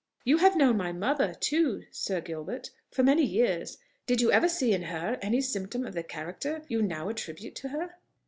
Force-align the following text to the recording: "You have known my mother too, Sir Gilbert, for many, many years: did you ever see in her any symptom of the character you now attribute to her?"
"You 0.25 0.37
have 0.37 0.55
known 0.55 0.77
my 0.77 0.91
mother 0.91 1.35
too, 1.35 1.83
Sir 1.91 2.21
Gilbert, 2.21 2.71
for 2.89 3.03
many, 3.03 3.21
many 3.21 3.31
years: 3.31 3.77
did 4.07 4.19
you 4.19 4.31
ever 4.31 4.49
see 4.49 4.73
in 4.73 4.81
her 4.81 5.19
any 5.21 5.41
symptom 5.41 5.85
of 5.85 5.93
the 5.93 6.01
character 6.01 6.63
you 6.67 6.81
now 6.81 7.09
attribute 7.09 7.53
to 7.57 7.67
her?" 7.69 7.99